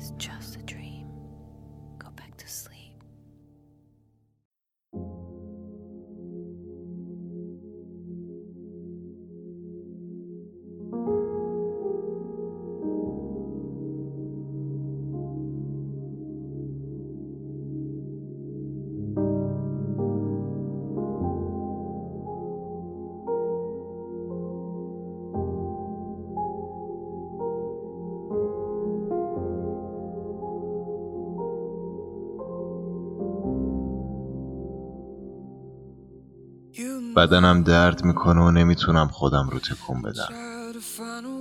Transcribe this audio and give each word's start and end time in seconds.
is 0.00 0.12
just 0.16 0.39
بدنم 37.16 37.62
درد 37.62 38.04
می‌کنه 38.04 38.40
و 38.40 38.50
نمی‌تونم 38.50 39.08
خودم 39.08 39.48
رو 39.52 39.58
تکون 39.58 40.02
بدم. 40.02 40.28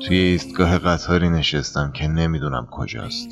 توی 0.08 0.18
ایستگاه 0.18 0.78
قطاری 0.78 1.30
نشستم 1.30 1.92
که 1.92 2.08
نمی‌دونم 2.08 2.68
کجاست. 2.72 3.28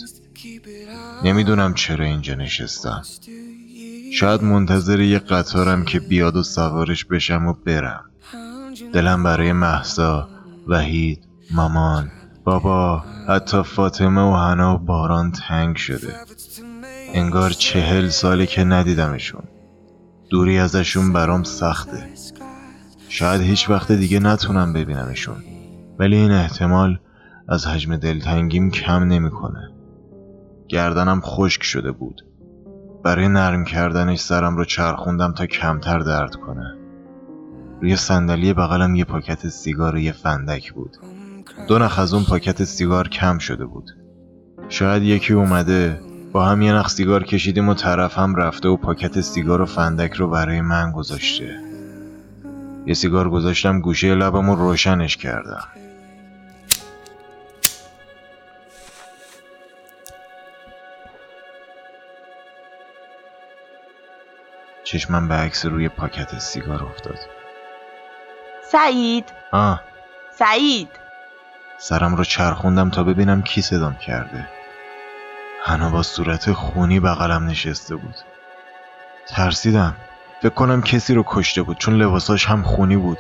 نمی‌دونم 1.24 1.74
چرا 1.74 2.06
اینجا 2.06 2.36
نشستم. 2.36 3.02
شاید 4.14 4.44
منتظر 4.44 5.00
یه 5.00 5.20
قطارم 5.20 5.86
که 5.86 6.00
بیاد 6.00 6.36
و 6.36 6.44
سوارش 6.44 7.06
بشم 7.06 7.48
و 7.48 7.54
برم. 7.66 8.04
دلم 8.94 9.24
برای 9.24 9.54
محسا 9.54 10.30
وحید 10.68 11.24
مامان 11.52 12.12
بابا 12.44 13.04
حتی 13.28 13.64
فاطمه 13.64 14.22
و 14.22 14.34
هنا 14.34 14.76
و 14.76 14.78
باران 14.78 15.32
تنگ 15.32 15.76
شده. 15.76 16.16
انگار 17.14 17.50
چهل 17.50 18.10
ساله 18.10 18.46
که 18.46 18.64
ندیدمشون. 18.64 19.44
دوری 20.30 20.60
ازشون 20.60 21.14
برام 21.14 21.44
سخته. 21.44 22.10
شاید 23.10 23.42
هیچ 23.42 23.70
وقت 23.70 23.92
دیگه 23.92 24.20
نتونم 24.20 24.74
ببینمشون. 24.74 25.36
ولی 26.00 26.16
این 26.16 26.32
احتمال 26.32 27.00
از 27.50 27.68
حجم 27.68 27.96
دلتنگیم 27.96 28.72
کم 28.72 29.04
نمی‌کنه. 29.04 29.72
گردنم 30.68 31.22
خشک 31.22 31.64
شده 31.64 31.92
بود. 31.92 32.22
برای 33.04 33.28
نرم 33.28 33.64
کردنش 33.64 34.20
سرم 34.20 34.58
رو 34.58 34.66
چرخوندم 34.66 35.32
تا 35.32 35.46
کمتر 35.46 36.00
درد 36.00 36.36
کنه. 36.36 36.76
روی 37.82 37.96
صندلی 37.96 38.54
بغلم 38.54 38.96
یه 38.96 39.06
پاکت 39.06 39.48
سیگار 39.48 39.96
و 39.96 40.00
یه 40.00 40.12
فندک 40.12 40.74
بود. 40.74 40.98
دو 41.68 41.80
نخ 41.80 42.00
از 42.00 42.14
اون 42.14 42.24
پاکت 42.24 42.64
سیگار 42.64 43.08
کم 43.08 43.38
شده 43.38 43.66
بود. 43.66 43.90
شاید 44.70 45.04
یکی 45.04 45.34
اومده 45.34 46.02
با 46.38 46.46
هم 46.46 46.62
یه 46.62 46.74
نخ 46.74 46.90
سیگار 46.90 47.24
کشیدیم 47.24 47.70
و 47.70 47.74
طرف 47.74 48.18
هم 48.18 48.36
رفته 48.36 48.70
و 48.70 48.78
پاکت 48.78 49.22
سیگار 49.22 49.62
و 49.62 49.66
فندک 49.66 50.14
رو 50.14 50.30
برای 50.30 50.62
من 50.62 50.92
گذاشته. 50.92 51.60
یه 52.86 52.94
سیگار 52.94 53.30
گذاشتم 53.30 53.82
گوشه 53.82 54.16
لبم 54.16 54.50
رو 54.50 54.56
روشنش 54.56 55.18
کردم. 55.18 55.68
چشمم 64.84 65.28
به 65.28 65.36
عکس 65.36 65.66
روی 65.66 65.90
پاکت 65.90 66.40
سیگار 66.40 66.84
افتاد. 66.84 67.20
سعید؟ 68.72 69.26
آه. 69.52 69.82
سعید؟ 70.32 70.90
سرم 71.78 72.16
رو 72.16 72.24
چرخوندم 72.24 72.90
تا 72.90 73.04
ببینم 73.04 73.42
کی 73.42 73.62
صدام 73.62 73.96
کرده. 73.96 74.57
هنا 75.68 75.90
با 75.90 76.04
صورت 76.04 76.52
خونی 76.52 77.00
بغلم 77.00 77.46
نشسته 77.46 77.96
بود. 77.96 78.16
ترسیدم. 79.28 79.96
فکر 80.42 80.54
کنم 80.54 80.82
کسی 80.82 81.14
رو 81.14 81.24
کشته 81.28 81.62
بود 81.62 81.78
چون 81.78 81.94
لباساش 81.94 82.46
هم 82.46 82.64
خونی 82.64 82.98
بود. 82.98 83.18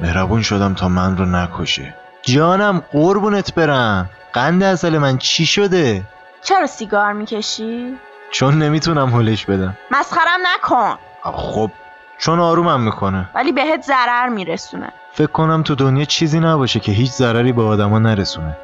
مهربون 0.00 0.42
شدم 0.42 0.74
تا 0.74 0.88
من 0.88 1.16
رو 1.16 1.26
نکشه. 1.26 1.94
جانم 2.22 2.82
قربونت 2.92 3.54
برم. 3.54 4.10
قند 4.32 4.62
اصل 4.62 4.98
من 4.98 5.18
چی 5.18 5.46
شده؟ 5.46 6.02
چرا 6.42 6.66
سیگار 6.66 7.12
می‌کشی؟ 7.12 7.96
چون 8.30 8.62
نمی‌تونم 8.62 9.14
حلش 9.16 9.44
بدم. 9.44 9.76
مسخرم 9.90 10.40
نکن. 10.54 10.98
خب 11.22 11.70
چون 12.18 12.40
آرومم 12.40 12.80
می‌کنه. 12.80 13.28
ولی 13.34 13.52
بهت 13.52 13.82
ضرر 13.82 14.28
میرسونه. 14.28 14.92
فکر 15.12 15.32
کنم 15.32 15.62
تو 15.62 15.74
دنیا 15.74 16.04
چیزی 16.04 16.40
نباشه 16.40 16.80
که 16.80 16.92
هیچ 16.92 17.10
ضرری 17.10 17.52
به 17.52 17.62
آدما 17.62 17.98
نرسونه. 17.98 18.56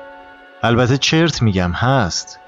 البته 0.62 0.98
چرت 0.98 1.42
میگم 1.42 1.72
هست. 1.72 2.40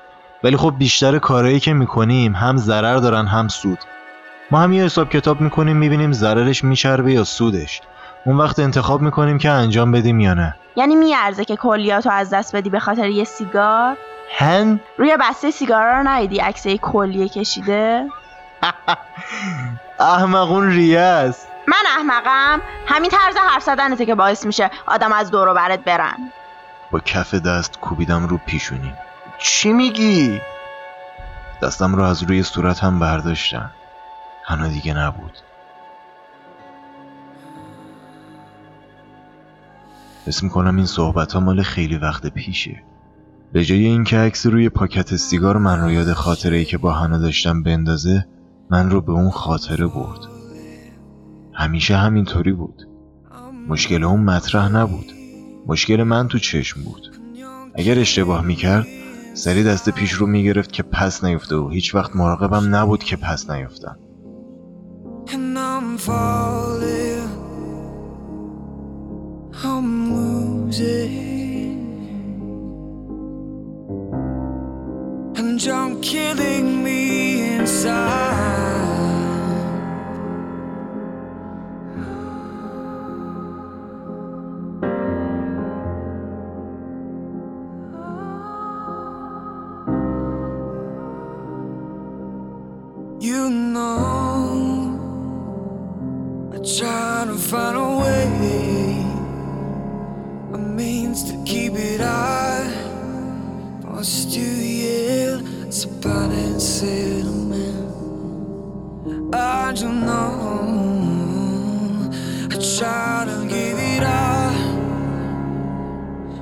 ولی 0.43 0.57
خب 0.57 0.75
بیشتر 0.79 1.19
کارهایی 1.19 1.61
که 1.61 1.73
می‌کنیم 1.73 2.35
هم 2.35 2.57
ضرر 2.57 2.97
دارن 2.97 3.27
هم 3.27 3.49
سود. 3.49 3.79
ما 4.51 4.61
هم 4.61 4.73
یه 4.73 4.85
حساب 4.85 5.11
کتاب 5.11 5.41
می‌کنیم 5.41 5.77
می‌بینیم 5.77 6.13
ضررش 6.13 6.65
میچربه 6.65 7.13
یا 7.13 7.25
سودش. 7.25 7.81
اون 8.25 8.37
وقت 8.37 8.59
انتخاب 8.59 9.01
می‌کنیم 9.01 9.39
که 9.39 9.51
انجام 9.51 9.93
بدیم 9.93 10.21
یا 10.21 10.35
نه. 10.35 10.55
یعنی 10.77 10.97
میارزه 10.97 11.45
که 11.45 11.57
کلیاتو 11.57 12.11
از 12.11 12.31
دست 12.31 12.57
بدی 12.57 12.71
به 12.71 12.81
خاطر 12.81 13.09
یه 13.09 13.25
سیگار؟ 13.25 13.97
هن؟ 14.39 14.81
روی 14.99 15.17
بسته 15.21 15.51
سیگارا 15.51 15.99
رو 15.99 16.09
ندیدی 16.09 16.39
عکسه 16.39 16.79
کلیه 16.79 17.29
کشیده؟ 17.29 18.09
احمقون 20.01 20.69
ریه 20.69 21.01
است. 21.01 21.49
من 21.67 21.83
احمقم. 21.97 22.61
همین 22.87 23.11
طرز 23.11 23.37
حرف 23.37 23.63
زدنته 23.63 24.07
که 24.07 24.15
باعث 24.15 24.47
میشه 24.47 24.71
آدم 24.87 25.13
از 25.13 25.31
دور 25.31 25.55
برت 25.55 25.85
برن. 25.85 26.33
با 26.91 27.01
کف 27.01 27.35
دست 27.35 27.81
کوبیدم 27.81 28.27
رو 28.27 28.39
پیشونی 28.47 28.95
چی 29.43 29.73
میگی؟ 29.73 30.41
دستم 31.63 31.95
رو 31.95 32.03
از 32.03 32.23
روی 32.23 32.43
صورتم 32.43 32.99
برداشتم 32.99 33.71
هنو 34.45 34.69
دیگه 34.69 34.95
نبود. 34.95 35.39
اسم 40.27 40.49
کنم 40.49 40.77
این 40.77 40.87
صحبت 40.87 41.33
ها 41.33 41.41
مال 41.41 41.63
خیلی 41.63 41.97
وقت 41.97 42.27
پیشه. 42.27 42.83
به 43.53 43.65
جای 43.65 43.85
اینکه 43.85 44.19
عکس 44.19 44.47
روی 44.47 44.69
پاکت 44.69 45.17
سیگار 45.17 45.57
من 45.57 45.81
رو 45.81 45.91
یاد 45.91 46.13
خاطره 46.13 46.57
ای 46.57 46.65
که 46.65 46.79
با 46.79 46.93
هنا 46.93 47.19
داشتم 47.19 47.63
بندازه 47.63 48.27
من 48.71 48.91
رو 48.91 49.01
به 49.01 49.13
اون 49.13 49.31
خاطره 49.31 49.87
برد. 49.87 50.21
همیشه 51.53 51.97
همینطوری 51.97 52.53
بود. 52.53 52.89
مشکل 53.69 54.05
اون 54.05 54.21
مطرح 54.21 54.69
نبود. 54.69 55.13
مشکل 55.67 56.03
من 56.03 56.29
تو 56.29 56.39
چشم 56.39 56.83
بود. 56.85 57.17
اگر 57.75 57.99
اشتباه 57.99 58.43
می‌کرد 58.43 58.87
سری 59.41 59.65
دست 59.65 59.91
پیش 59.91 60.13
رو 60.13 60.27
می‌گرفت 60.27 60.73
که 60.73 60.83
پس 60.83 61.25
نیفته 61.25 61.57
و 61.57 61.69
هیچ 61.69 61.95
وقت 61.95 62.17
مراقبم 62.17 62.75
نبود 62.75 63.05
که 63.05 63.17
پس 63.17 63.51
نیفتم. 63.51 63.99
Killing 76.11 76.71
me 76.85 77.01
inside. 77.57 78.30
Find 97.41 97.77
a 97.77 97.97
way 98.03 98.25
A 100.53 100.59
means 100.59 101.25
to 101.25 101.43
keep 101.45 101.73
it. 101.75 102.01
Out 102.01 102.71
But 103.83 104.05
still 104.05 104.61
yet 104.61 105.41
It's 105.67 105.85
about 105.85 106.61
settlement. 106.61 107.95
I 109.35 109.73
don't 109.73 110.05
know. 110.05 110.91
I 112.51 112.57
try 112.79 113.25
to 113.27 113.47
give 113.49 113.79
it 113.79 114.03
up 114.03 114.55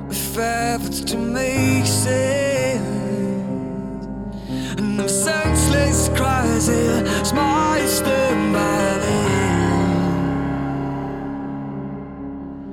With 0.07 0.37
efforts 0.37 1.01
to 1.11 1.17
make 1.17 1.85
sense 1.85 2.49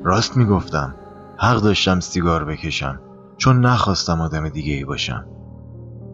راست 0.06 0.36
می‌گفتم. 0.36 0.94
حق 1.38 1.60
داشتم 1.60 2.00
سیگار 2.00 2.44
بکشم 2.44 3.00
چون 3.36 3.66
نخواستم 3.66 4.20
آدم 4.20 4.48
دیگه 4.48 4.72
ای 4.72 4.84
باشم. 4.84 5.26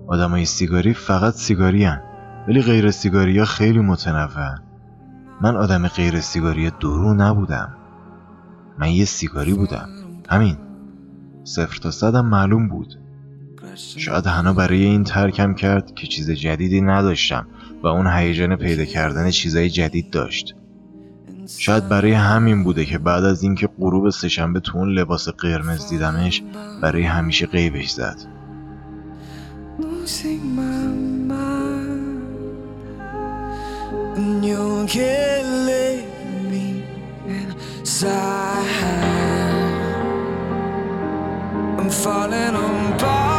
آدمای 0.07 0.45
سیگاری 0.45 0.95
فقط 0.95 1.35
سیگاری 1.35 1.85
هن. 1.85 2.03
ولی 2.49 2.63
غیر 2.63 2.91
سیگاری 2.91 3.39
ها 3.39 3.45
خیلی 3.45 3.79
متنوع 3.79 4.55
من 5.41 5.57
آدم 5.57 5.89
غیر 5.89 6.21
سیگاری 6.21 6.71
درو 6.71 7.15
نبودم. 7.15 7.77
من 8.79 8.89
یه 8.89 9.05
سیگاری 9.05 9.55
بودم. 9.55 9.89
همین. 10.31 10.57
صفر 11.45 11.77
تا 11.77 11.91
صدم 11.91 12.27
معلوم 12.27 12.69
بود. 12.69 12.99
شاید 13.77 14.27
هنا 14.27 14.53
برای 14.53 14.83
این 14.83 15.05
ترکم 15.05 15.55
کرد 15.55 15.95
که 15.95 16.07
چیز 16.07 16.31
جدیدی 16.31 16.81
نداشتم 16.81 17.47
و 17.83 17.87
اون 17.87 18.07
هیجان 18.07 18.57
پیدا 18.57 18.85
کردن 18.85 19.31
چیزای 19.31 19.71
جدید 19.71 20.11
داشت. 20.11 20.55
شاید 21.47 21.89
برای 21.89 22.13
همین 22.13 22.65
بوده 22.65 22.85
که 22.85 22.99
بعد 22.99 23.25
از 23.25 23.43
اینکه 23.43 23.69
غروب 23.79 24.11
سهشنبه 24.11 24.61
تو 24.61 24.79
اون 24.79 24.89
لباس 24.89 25.29
قرمز 25.29 25.89
دیدمش 25.89 26.43
برای 26.83 27.03
همیشه 27.03 27.47
قیبش 27.47 27.91
زد 27.91 28.17
down. 31.23 31.33
And 34.15 34.45
you 42.95 43.32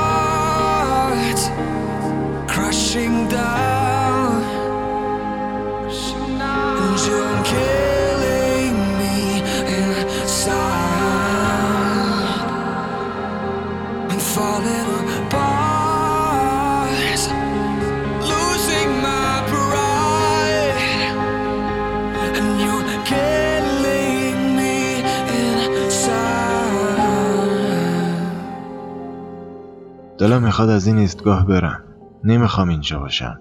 دلم 30.17 30.43
می‌خواد 30.43 30.69
از 30.69 30.87
این 30.87 30.97
ایستگاه 30.97 31.45
برم. 31.45 31.83
نمی‌خوام 32.23 32.69
اینجا 32.69 32.99
باشم. 32.99 33.39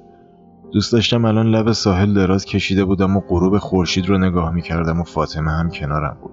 دوست 0.73 0.93
داشتم 0.93 1.25
الان 1.25 1.47
لب 1.47 1.73
ساحل 1.73 2.15
دراز 2.15 2.45
کشیده 2.45 2.85
بودم 2.85 3.17
و 3.17 3.21
غروب 3.21 3.59
خورشید 3.59 4.09
رو 4.09 4.19
نگاه 4.19 4.51
می‌کردم 4.51 5.01
و 5.01 5.05
فاطمه 5.05 5.51
هم 5.51 5.71
کنارم 5.71 6.19
بود. 6.23 6.33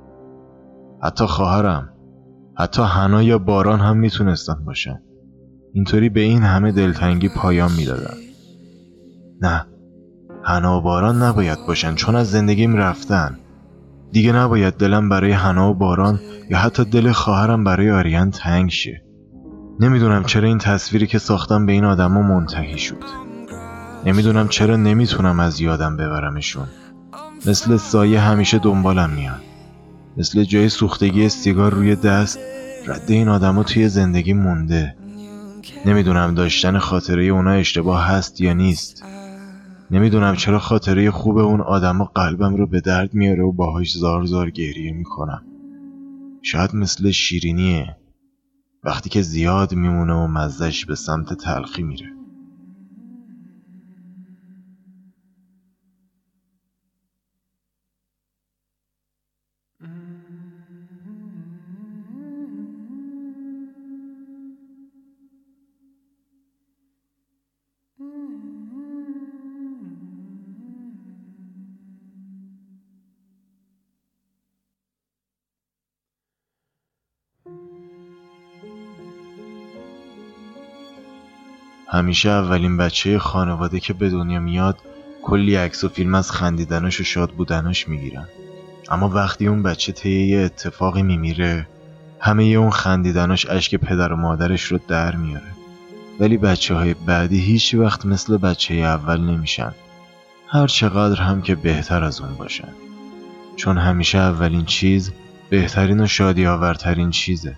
حتی 1.04 1.26
خواهرم 1.26 1.90
حتی 2.58 2.82
حنا 2.82 3.24
یا 3.24 3.38
باران 3.38 3.80
هم 3.80 3.98
می‌تونستن 3.98 4.66
باشن. 4.66 5.00
اینطوری 5.74 6.10
به 6.10 6.20
این 6.20 6.44
همه 6.44 6.72
دلتنگی 6.72 7.30
پایان 7.30 7.72
می‌دادن 7.78 8.14
نه 9.42 9.66
حنا 10.44 10.78
و 10.78 10.82
باران 10.82 11.24
نباید 11.24 11.58
باشن 11.68 11.96
چون 11.96 12.16
از 12.16 12.32
زندگیم 12.32 12.76
رفتن. 12.76 13.38
دیگه 14.12 14.32
نباید 14.34 14.74
دلم 14.74 15.10
برای 15.10 15.32
حنا 15.32 15.72
و 15.72 15.74
باران 15.74 16.20
یا 16.50 16.58
حتی 16.58 16.86
دل 16.86 17.12
خواهرم 17.12 17.64
برای 17.64 17.92
آریان 17.92 18.32
تنگ 18.32 18.70
شه. 18.70 19.02
نمی‌دونم 19.82 20.24
چرا 20.24 20.48
این 20.48 20.58
تصویری 20.58 21.08
که 21.08 21.20
ساختم 21.20 21.66
به 21.66 21.72
این 21.72 21.86
آدما 21.86 22.22
منتهی 22.22 22.78
شد. 22.78 23.04
نمی‌دونم 24.06 24.48
چرا 24.48 24.76
نمی‌تونم 24.76 25.40
از 25.40 25.62
یادم 25.62 25.98
ببرمشون. 25.98 26.68
مثل 27.46 27.78
سایه 27.78 28.20
همیشه 28.20 28.60
دنبالم 28.60 29.10
میان 29.10 29.40
مثل 30.18 30.44
جای 30.44 30.70
سوختگی 30.70 31.30
سیگار 31.30 31.74
روی 31.74 31.96
دست 31.96 32.40
رد 32.88 33.04
این 33.08 33.28
آدما 33.28 33.64
توی 33.64 33.90
زندگی 33.90 34.34
مونده. 34.34 34.96
نمی‌دونم 35.86 36.36
داشتن 36.36 36.78
خاطره 36.78 37.24
اونا 37.24 37.52
اشتباه 37.52 38.06
هست 38.06 38.42
یا 38.42 38.54
نیست. 38.54 39.04
نمی‌دونم 39.92 40.36
چرا 40.36 40.60
خاطره 40.60 41.12
خوب 41.12 41.38
اون 41.38 41.62
آدم 41.62 42.02
و 42.02 42.06
قلبم 42.06 42.56
رو 42.56 42.68
به 42.68 42.82
درد 42.82 43.14
میاره 43.14 43.44
و 43.44 43.52
باهاش 43.52 43.98
زار 43.98 44.26
زار 44.26 44.50
گریه 44.50 44.92
می‌کنم. 44.94 45.42
شاید 46.42 46.76
مثل 46.76 47.12
شیرینیه. 47.12 47.96
وقتی 48.84 49.10
که 49.10 49.22
زیاد 49.22 49.74
میمونه 49.74 50.14
و 50.14 50.28
مزش 50.28 50.86
به 50.86 50.96
سمت 50.96 51.34
تلخی 51.34 51.84
میره. 51.84 52.19
همیشه 81.92 82.30
اولین 82.30 82.78
بچه 82.78 83.20
خانواده 83.20 83.80
که 83.80 83.94
به 83.94 84.10
دنیا 84.10 84.40
میاد 84.40 84.78
کلی 85.22 85.56
عکس 85.56 85.84
و 85.84 85.90
فیلم 85.90 86.16
از 86.16 86.32
خندیدناش 86.32 87.02
و 87.02 87.04
شاد 87.04 87.32
بودناش 87.32 87.88
می‌گیرن. 87.88 88.28
اما 88.92 89.10
وقتی 89.10 89.48
اون 89.48 89.64
بچه 89.64 89.92
طی 89.92 90.28
یه 90.28 90.40
اتفاقی 90.40 91.04
میمیره 91.04 91.68
همه 92.20 92.44
اون 92.44 92.70
خندیدناش 92.70 93.46
اشک 93.46 93.76
پدر 93.76 94.14
و 94.14 94.16
مادرش 94.16 94.64
رو 94.64 94.80
در 94.88 95.16
میاره. 95.16 95.52
ولی 96.20 96.38
بچه 96.38 96.76
های 96.76 96.94
بعدی 96.94 97.40
هیچ 97.40 97.76
وقت 97.76 98.06
مثل 98.06 98.38
بچه 98.38 98.74
اول 98.74 99.22
نمیشن. 99.22 99.72
هر 100.48 100.68
چقدر 100.68 101.22
هم 101.22 101.42
که 101.42 101.56
بهتر 101.56 102.04
از 102.04 102.22
اون 102.22 102.36
باشن. 102.36 102.74
چون 103.56 103.78
همیشه 103.78 104.18
اولین 104.18 104.66
چیز 104.66 105.12
بهترین 105.50 106.00
و 106.00 106.08
شادی 106.08 106.46
آورترین 106.46 107.10
چیزه. 107.10 107.58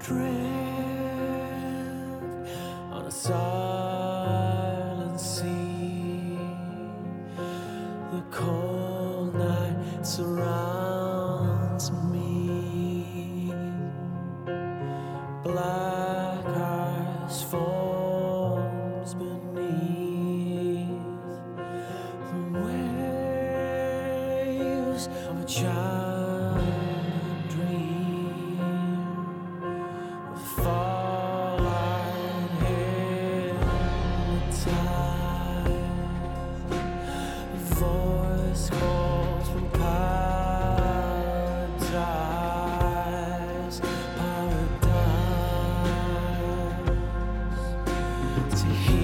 dream. 0.00 0.63
To 48.54 48.66
hear 48.66 49.03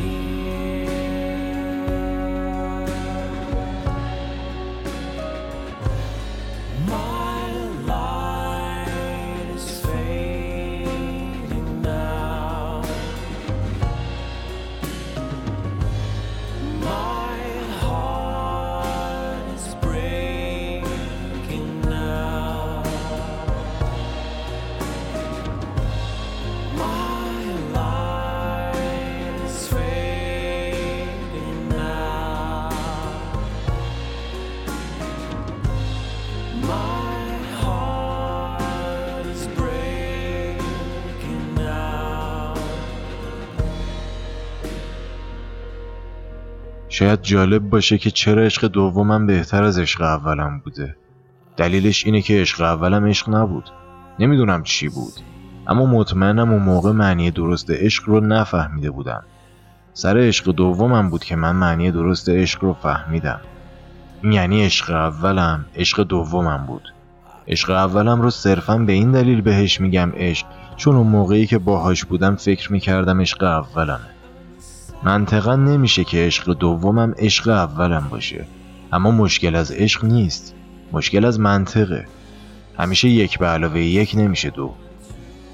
شاید 47.01 47.23
جالب 47.23 47.63
باشه 47.63 47.99
که 47.99 48.11
چرا 48.11 48.43
عشق 48.43 48.67
دومم 48.67 49.27
بهتر 49.27 49.63
از 49.63 49.79
عشق 49.79 50.01
اولم 50.01 50.61
بوده. 50.65 50.97
دلیلش 51.57 52.07
اینه 52.07 52.23
که 52.23 52.41
عشق 52.41 52.61
اولم 52.61 53.07
عشق 53.07 53.31
نبود. 53.31 53.71
نمی‌دونم 54.19 54.63
چی 54.63 54.89
بود. 54.89 55.13
اما 55.67 55.87
مطمئنم 55.87 56.53
اون 56.53 56.63
موقع 56.63 56.93
معنی 56.93 57.31
درست 57.31 57.71
عشق 57.71 58.09
رو 58.09 58.21
نفهمیده 58.21 58.91
بودم 58.91 59.23
سر 59.93 60.19
عشق 60.19 60.53
دومم 60.53 61.11
بود 61.11 61.25
که 61.25 61.37
من 61.37 61.57
معنی 61.57 61.91
درست 61.91 62.29
عشق 62.29 62.65
رو 62.65 62.75
فهمیدم. 62.75 63.41
این 64.23 64.33
یعنی 64.33 64.65
عشق 64.65 64.91
اولم 64.91 65.65
عشق 65.77 66.03
دومم 66.03 66.65
بود. 66.67 66.93
عشق 67.49 67.71
اولم 67.71 68.23
رو 68.23 68.31
صرفا 68.31 68.79
به 68.79 68.93
این 68.93 69.13
دلیل 69.13 69.41
بهش 69.41 69.81
میگم 69.81 70.13
عشق 70.17 70.47
چون 70.77 70.97
اون 70.97 71.07
موقعی 71.07 71.47
که 71.47 71.59
باهاش 71.59 72.05
بودم 72.05 72.37
فکر 72.37 72.73
می‌کردم 72.73 73.21
عشق 73.21 73.43
اولمه. 73.43 74.20
منطقا 75.03 75.57
نمیشه 75.57 76.05
که 76.05 76.27
عشق 76.27 76.53
دومم 76.53 77.15
عشق 77.19 77.49
اولم 77.49 78.07
باشه. 78.11 78.47
اما 78.93 79.11
مشکل 79.11 79.57
از 79.57 79.73
عشق 79.73 80.05
نیست. 80.05 80.55
مشکل 80.93 81.25
از 81.25 81.41
منطقه. 81.41 82.07
همیشه 82.79 83.09
یک 83.09 83.39
به 83.39 83.47
علاوه 83.47 83.81
یک 83.81 84.15
نمیشه 84.15 84.51
دو. 84.51 84.75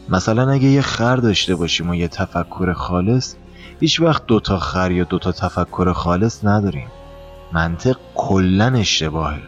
مثلا 0.08 0.50
اگه 0.50 0.68
یه 0.68 0.80
خر 0.80 1.16
داشته 1.16 1.54
باشیم 1.54 1.90
و 1.90 1.94
یه 1.94 2.08
تفکر 2.08 2.72
خالص 2.72 3.34
هیچ 3.80 4.00
وقت 4.00 4.26
دوتا 4.26 4.58
خر 4.58 4.90
یا 4.90 5.04
دوتا 5.04 5.32
تفکر 5.32 5.92
خالص 5.92 6.44
نداریم. 6.44 6.88
منطق 7.52 7.96
کلا 8.14 8.66
اشتباهه. 8.66 9.40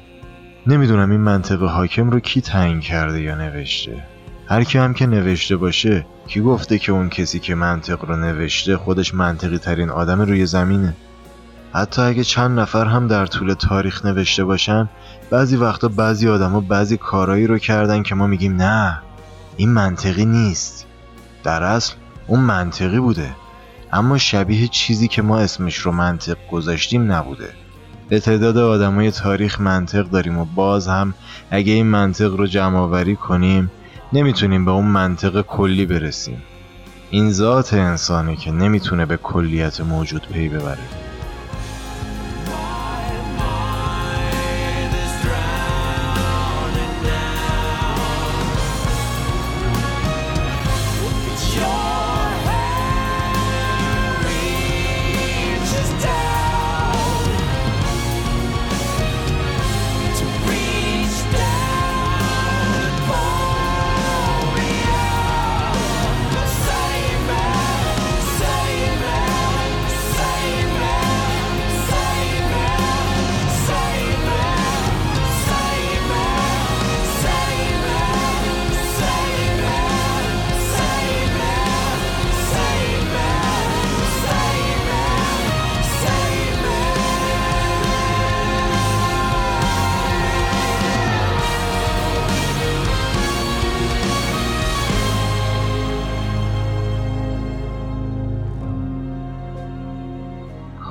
نمی‌دونم 0.67 1.11
این 1.11 1.21
منطق 1.21 1.63
حاکم 1.63 2.11
رو 2.11 2.21
کی 2.21 2.41
تعیین 2.41 2.81
کرده 2.81 3.21
یا 3.21 3.35
نوشته. 3.35 4.05
هر 4.51 4.65
کی 4.65 4.79
هم 4.79 4.95
که 4.95 5.07
نوشته 5.07 5.57
باشه 5.57 6.07
کی 6.27 6.41
گفته 6.41 6.79
که 6.79 6.93
اون 6.93 7.09
کسی 7.09 7.39
که 7.39 7.55
منطق 7.55 8.05
رو 8.05 8.17
نوشته 8.17 8.77
خودش 8.77 9.15
منطقی 9.15 9.59
ترین 9.59 9.91
آدم 9.91 10.21
روی 10.21 10.47
زمینه؟ 10.47 10.97
حتی 11.73 12.03
اگه 12.03 12.25
چند 12.25 12.61
نفر 12.61 12.85
هم 12.85 13.09
در 13.09 13.27
طول 13.27 13.55
تاریخ 13.55 14.05
نوشته 14.05 14.45
باشن 14.45 14.89
بعضی 15.31 15.57
وقتا 15.57 15.89
بعضی 15.89 16.29
آدما 16.29 16.61
بعضی 16.61 16.97
کارایی 16.97 17.47
رو 17.47 17.59
کردن 17.59 18.03
که 18.03 18.15
ما 18.15 18.27
میگیم 18.27 18.57
نه 18.57 18.99
این 19.57 19.71
منطقی 19.71 20.25
نیست. 20.25 20.87
در 21.45 21.63
اصل 21.63 21.95
اون 22.27 22.41
منطقی 22.41 22.99
بوده. 22.99 23.31
اما 23.93 24.19
شبیه 24.19 24.69
چیزی 24.69 25.09
که 25.09 25.23
ما 25.23 25.39
اسمش 25.39 25.77
رو 25.77 25.93
منطق 25.93 26.37
گذاشتیم 26.51 27.13
نبوده. 27.13 27.49
به 28.09 28.21
تعداد 28.21 28.59
آدمای 28.59 29.11
تاریخ 29.11 29.61
منطق 29.61 30.11
داریم 30.11 30.39
و 30.39 30.45
باز 30.45 30.89
هم 30.89 31.15
اگه 31.51 31.73
این 31.73 31.87
منطق 31.87 32.35
رو 32.35 32.47
جمع 32.47 32.79
آوری 32.79 33.17
کنیم 33.17 33.71
نمی‌تونیم 34.13 34.65
به 34.65 34.71
اون 34.71 34.85
منطق 34.85 35.43
کلی 35.43 35.87
برسیم. 35.87 36.43
این 37.11 37.31
ذات 37.31 37.75
انسانه 37.75 38.37
که 38.37 38.51
نمی‌تونه 38.51 39.07
به 39.07 39.17
کلیت 39.17 39.81
موجود 39.81 40.29
پی 40.33 40.49
ببره. 40.49 41.08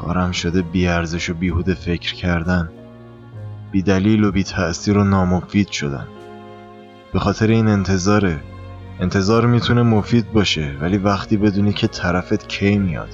کارم 0.08 0.32
شده 0.32 0.62
بیارزش 0.62 1.30
و 1.30 1.34
بیهوده 1.34 1.74
فکر 1.74 2.14
کردن 2.14 2.70
بی 3.72 3.82
دلیل 3.82 4.24
و 4.24 4.32
بی 4.32 4.44
تأثیر 4.44 4.98
و 4.98 5.04
نامفید 5.04 5.70
شدن. 5.70 6.08
به 7.14 7.20
خاطر 7.20 7.48
این 7.48 7.68
انتظاره. 7.68 8.40
انتظار 9.00 9.46
می‌تونه 9.46 9.82
مفید 9.82 10.32
باشه 10.34 10.76
ولی 10.82 10.98
وقتی 10.98 11.38
بدونی 11.38 11.74
که 11.74 11.88
طرفت 11.88 12.48
کی 12.48 12.78
میاد 12.78 13.10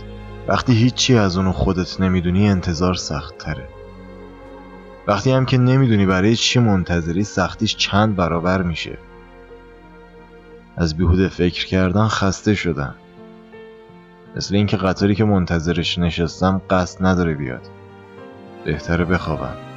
وقتی 0.48 0.74
هیچی 0.74 1.18
از 1.18 1.38
اونو 1.38 1.52
خودت 1.52 2.02
نمی‌دونی 2.02 2.50
انتظار 2.50 2.94
سخت 2.94 3.38
تره 3.38 3.68
وقتی 5.08 5.32
هم 5.32 5.46
که 5.46 5.58
نمی‌دونی 5.58 6.06
برای 6.06 6.36
چی 6.36 6.60
منتظری 6.60 7.24
سختیش 7.24 7.76
چند 7.76 8.16
برابر 8.16 8.62
میشه. 8.62 8.98
از 10.78 10.98
بیهوده 10.98 11.28
فکر 11.28 11.66
کردن 11.66 12.08
خسته 12.08 12.56
شدم 12.56 12.96
مثل 14.36 14.56
اینکه 14.56 14.78
قطاری 14.78 15.16
که 15.16 15.24
منتظرش 15.24 15.98
نشستم 15.98 16.62
قصد 16.70 17.06
نداره 17.06 17.34
بیاد. 17.34 17.62
بهتره 18.66 19.06
بخوابم. 19.06 19.73